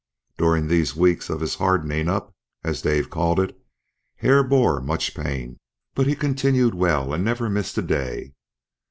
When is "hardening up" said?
1.53-2.33